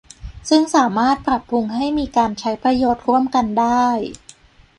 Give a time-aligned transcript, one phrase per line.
[0.49, 3.85] ซึ่งสามารถปรับปรุงให้มีการใช้ประโยชน์ร่วมกันได้